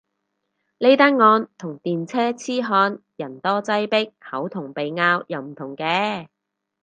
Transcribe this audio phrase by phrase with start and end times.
[0.79, 6.27] 呢單案同電車痴漢人多擠迫口同鼻拗又唔同嘅